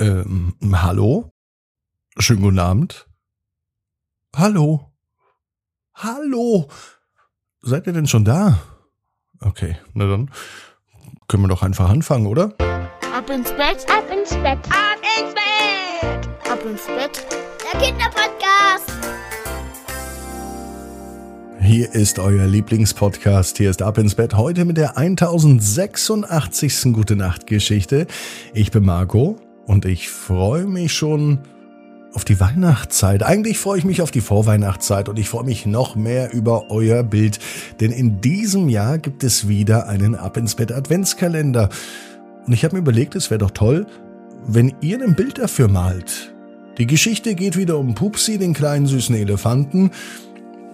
[0.00, 1.30] Ähm, hallo?
[2.18, 3.06] Schönen guten Abend.
[4.34, 4.94] Hallo?
[5.94, 6.68] Hallo?
[7.60, 8.58] Seid ihr denn schon da?
[9.40, 10.30] Okay, na dann
[11.28, 12.54] können wir doch einfach anfangen, oder?
[13.14, 17.26] Ab ins Bett, ab ins Bett, ab ins Bett, ab ins Bett.
[17.62, 18.90] Der Kinderpodcast.
[21.60, 23.58] Hier ist euer Lieblingspodcast.
[23.58, 24.34] Hier ist Ab ins Bett.
[24.34, 26.94] Heute mit der 1086.
[26.94, 28.06] Gute Nacht Geschichte.
[28.54, 29.38] Ich bin Marco
[29.70, 31.38] und ich freue mich schon
[32.12, 33.22] auf die Weihnachtszeit.
[33.22, 37.04] Eigentlich freue ich mich auf die Vorweihnachtszeit und ich freue mich noch mehr über euer
[37.04, 37.38] Bild,
[37.78, 41.68] denn in diesem Jahr gibt es wieder einen Ab ins Bett Adventskalender.
[42.44, 43.86] Und ich habe mir überlegt, es wäre doch toll,
[44.44, 46.34] wenn ihr ein Bild dafür malt.
[46.78, 49.92] Die Geschichte geht wieder um Pupsi, den kleinen süßen Elefanten.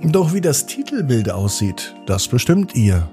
[0.02, 3.06] Doch wie das Titelbild aussieht, das bestimmt ihr.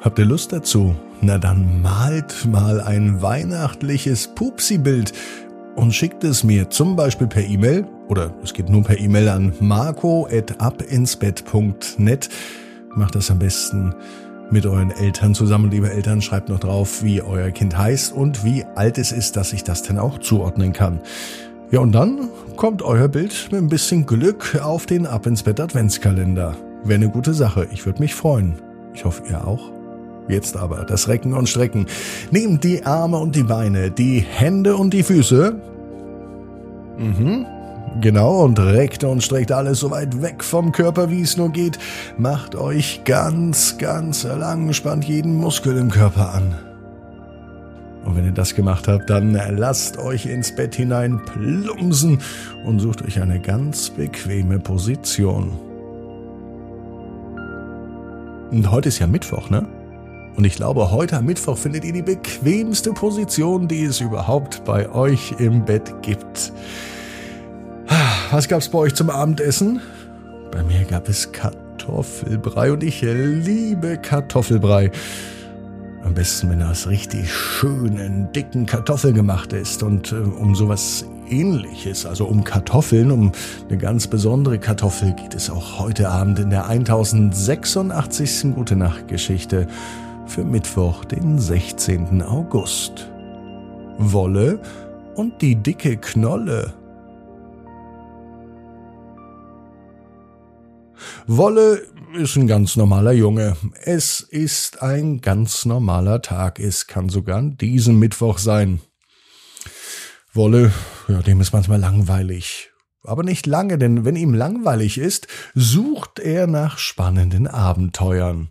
[0.00, 0.94] Habt ihr Lust dazu?
[1.24, 5.12] Na dann malt mal ein weihnachtliches Pupsi-Bild
[5.76, 9.52] und schickt es mir zum Beispiel per E-Mail oder es geht nur per E-Mail an
[9.60, 12.28] marco.abinsbett.net.
[12.96, 13.94] Macht das am besten
[14.50, 15.70] mit euren Eltern zusammen.
[15.70, 19.52] Liebe Eltern, schreibt noch drauf, wie euer Kind heißt und wie alt es ist, dass
[19.52, 20.98] ich das denn auch zuordnen kann.
[21.70, 25.60] Ja, und dann kommt euer Bild mit ein bisschen Glück auf den Ab ins Bett
[25.60, 26.56] Adventskalender.
[26.82, 27.68] Wäre eine gute Sache.
[27.72, 28.56] Ich würde mich freuen.
[28.92, 29.70] Ich hoffe, ihr auch.
[30.28, 31.86] Jetzt aber das Recken und Strecken.
[32.30, 35.54] Nehmt die Arme und die Beine, die Hände und die Füße.
[36.98, 37.46] Mhm.
[38.00, 41.78] Genau, und reckt und streckt alles so weit weg vom Körper, wie es nur geht.
[42.16, 46.54] Macht euch ganz, ganz lang, spannt jeden Muskel im Körper an.
[48.04, 52.18] Und wenn ihr das gemacht habt, dann lasst euch ins Bett hinein plumpsen
[52.64, 55.52] und sucht euch eine ganz bequeme Position.
[58.50, 59.66] Und heute ist ja Mittwoch, ne?
[60.36, 64.90] Und ich glaube, heute am Mittwoch findet ihr die bequemste Position, die es überhaupt bei
[64.90, 66.52] euch im Bett gibt.
[68.30, 69.80] Was gab's bei euch zum Abendessen?
[70.50, 74.90] Bei mir gab es Kartoffelbrei und ich liebe Kartoffelbrei.
[76.02, 79.82] Am besten, wenn das richtig schönen, dicken Kartoffel gemacht ist.
[79.82, 83.32] Und äh, um sowas ähnliches, also um Kartoffeln, um
[83.68, 88.54] eine ganz besondere Kartoffel, geht es auch heute Abend in der 1086.
[88.54, 89.68] Gute Nacht Geschichte
[90.32, 92.22] für Mittwoch, den 16.
[92.22, 93.10] August.
[93.98, 94.62] Wolle
[95.14, 96.72] und die dicke Knolle.
[101.26, 101.82] Wolle
[102.14, 103.58] ist ein ganz normaler Junge.
[103.82, 106.58] Es ist ein ganz normaler Tag.
[106.58, 108.80] Es kann sogar an diesem Mittwoch sein.
[110.32, 110.72] Wolle,
[111.08, 112.70] ja, dem ist manchmal langweilig.
[113.02, 118.48] Aber nicht lange, denn wenn ihm langweilig ist, sucht er nach spannenden Abenteuern.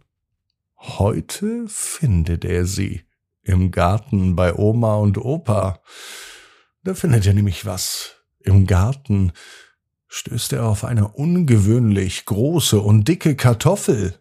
[0.84, 3.04] Heute findet er sie
[3.44, 5.80] im Garten bei Oma und Opa.
[6.84, 8.16] Da findet er nämlich was.
[8.40, 9.32] Im Garten
[10.08, 14.20] stößt er auf eine ungewöhnlich große und dicke Kartoffel.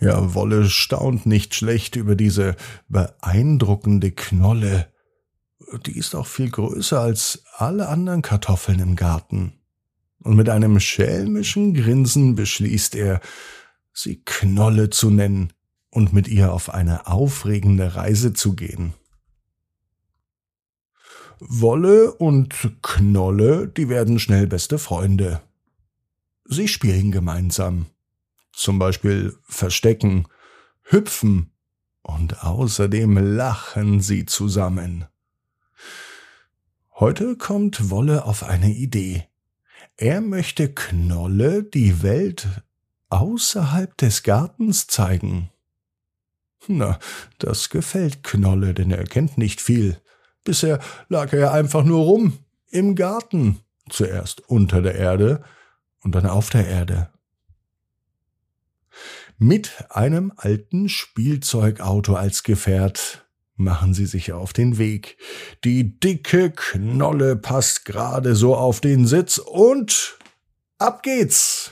[0.00, 2.56] Ja, Wolle staunt nicht schlecht über diese
[2.88, 4.90] beeindruckende Knolle.
[5.84, 9.63] Die ist auch viel größer als alle anderen Kartoffeln im Garten.
[10.24, 13.20] Und mit einem schelmischen Grinsen beschließt er,
[13.92, 15.52] sie Knolle zu nennen
[15.90, 18.94] und mit ihr auf eine aufregende Reise zu gehen.
[21.38, 25.42] Wolle und Knolle, die werden schnell beste Freunde.
[26.46, 27.86] Sie spielen gemeinsam.
[28.52, 30.26] Zum Beispiel Verstecken,
[30.82, 31.50] Hüpfen
[32.02, 35.04] und außerdem lachen sie zusammen.
[36.94, 39.26] Heute kommt Wolle auf eine Idee.
[39.96, 42.48] Er möchte Knolle die Welt
[43.10, 45.50] außerhalb des Gartens zeigen.
[46.66, 46.98] Na,
[47.38, 50.00] das gefällt Knolle, denn er kennt nicht viel.
[50.42, 52.38] Bisher lag er einfach nur rum
[52.70, 55.44] im Garten, zuerst unter der Erde
[56.00, 57.10] und dann auf der Erde.
[59.38, 63.23] Mit einem alten Spielzeugauto als Gefährt
[63.56, 65.16] machen sie sich auf den Weg.
[65.64, 70.18] Die dicke Knolle passt gerade so auf den Sitz und
[70.78, 71.70] ab geht's.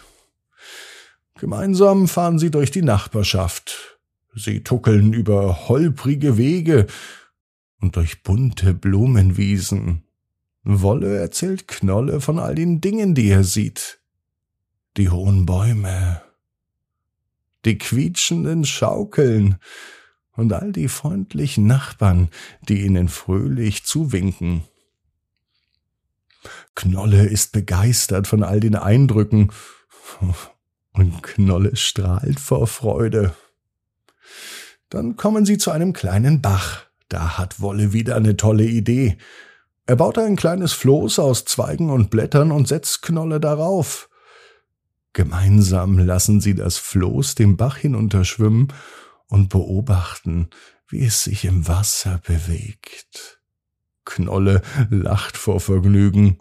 [1.38, 3.99] Gemeinsam fahren sie durch die Nachbarschaft.
[4.34, 6.87] Sie tuckeln über holprige Wege,
[7.82, 10.05] und durch bunte Blumenwiesen.
[10.62, 14.00] Wolle erzählt Knolle von all den Dingen, die er sieht.
[14.96, 16.23] Die hohen Bäume,
[17.64, 19.56] die quietschenden Schaukeln
[20.37, 22.29] und all die freundlichen Nachbarn,
[22.69, 24.64] die ihnen fröhlich zuwinken.
[26.75, 29.52] Knolle ist begeistert von all den Eindrücken
[30.93, 33.34] und Knolle strahlt vor Freude.
[34.88, 39.19] Dann kommen sie zu einem kleinen Bach, Da hat Wolle wieder eine tolle Idee.
[39.87, 44.08] Er baut ein kleines Floß aus Zweigen und Blättern und setzt Knolle darauf.
[45.12, 48.69] Gemeinsam lassen sie das Floß den Bach hinunterschwimmen
[49.29, 50.51] und beobachten,
[50.89, 53.41] wie es sich im Wasser bewegt.
[54.05, 56.39] Knolle lacht vor Vergnügen.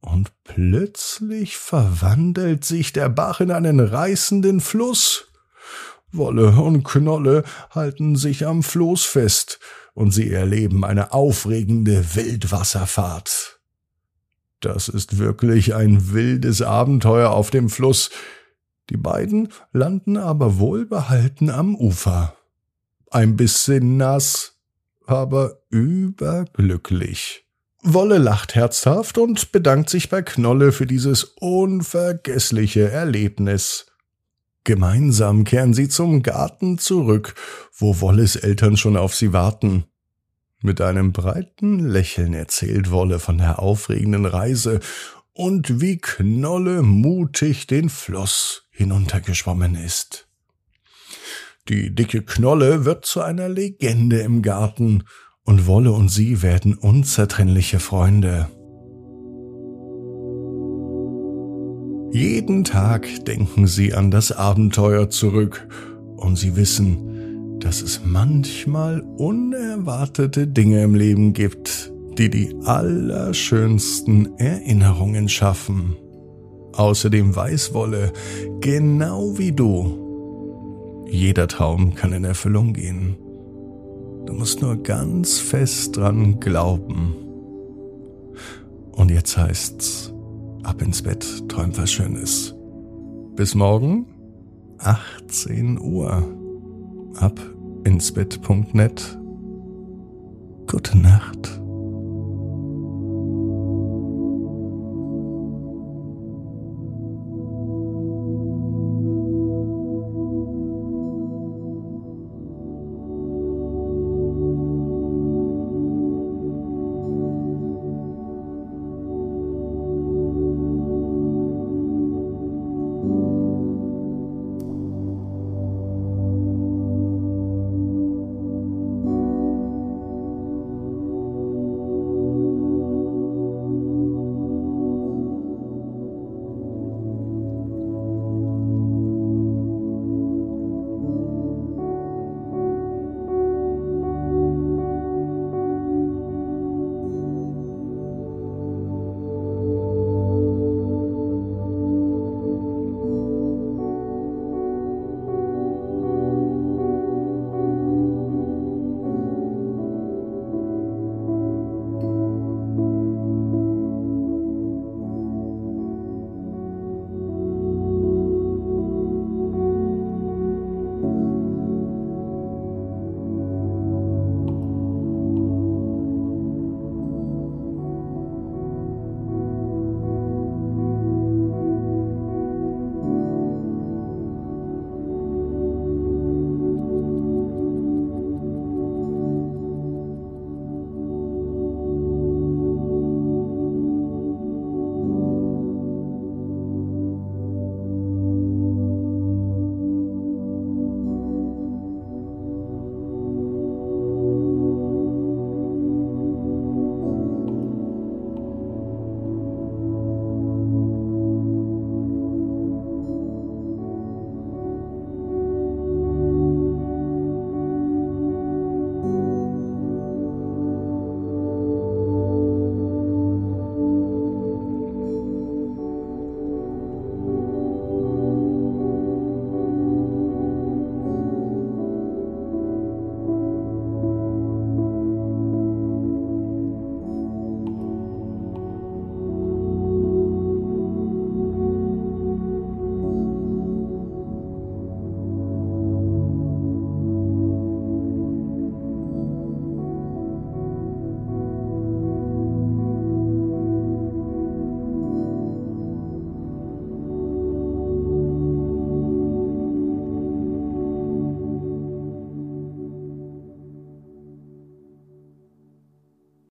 [0.00, 5.28] Und plötzlich verwandelt sich der Bach in einen reißenden Fluss.
[6.12, 9.58] Wolle und Knolle halten sich am Floß fest,
[9.94, 13.60] und sie erleben eine aufregende Wildwasserfahrt.
[14.60, 18.10] Das ist wirklich ein wildes Abenteuer auf dem Fluss.
[18.90, 22.36] Die beiden landen aber wohlbehalten am Ufer.
[23.10, 24.56] Ein bisschen nass,
[25.06, 27.44] aber überglücklich.
[27.82, 33.86] Wolle lacht herzhaft und bedankt sich bei Knolle für dieses unvergessliche Erlebnis.
[34.64, 37.34] Gemeinsam kehren sie zum Garten zurück,
[37.72, 39.84] wo Wolles Eltern schon auf sie warten.
[40.60, 44.80] Mit einem breiten Lächeln erzählt Wolle von der aufregenden Reise
[45.32, 50.28] und wie Knolle mutig den Fluss hinuntergeschwommen ist.
[51.68, 55.04] Die dicke Knolle wird zu einer Legende im Garten,
[55.46, 58.48] und Wolle und sie werden unzertrennliche Freunde.
[62.12, 65.68] Jeden Tag denken sie an das Abenteuer zurück
[66.16, 75.28] und sie wissen, dass es manchmal unerwartete Dinge im Leben gibt, die die allerschönsten Erinnerungen
[75.28, 75.96] schaffen.
[76.76, 78.12] Außerdem weiß Wolle,
[78.60, 83.16] genau wie du, jeder Traum kann in Erfüllung gehen.
[84.26, 87.14] Du musst nur ganz fest dran glauben.
[88.92, 90.12] Und jetzt heißt's,
[90.64, 92.54] ab ins Bett, träum was Schönes.
[93.36, 94.06] Bis morgen,
[94.78, 96.24] 18 Uhr.
[97.16, 97.40] Ab
[97.84, 99.18] ins Bett.net.
[100.66, 101.60] Gute Nacht.